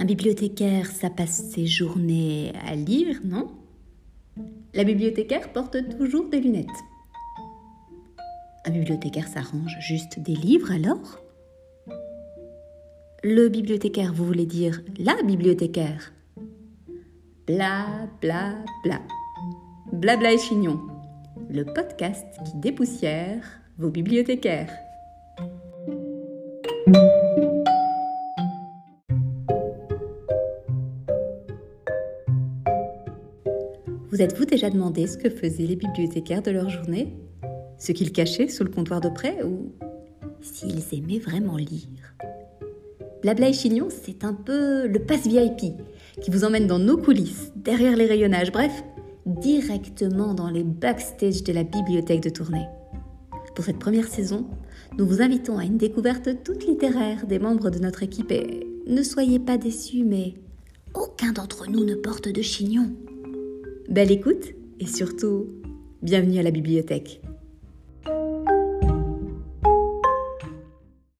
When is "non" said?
3.24-3.48